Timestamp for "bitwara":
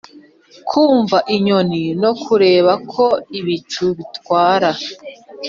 3.97-4.69